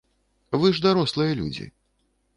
Вы 0.63 0.71
ж 0.77 0.81
дарослыя 0.87 1.37
людзі. 1.43 1.71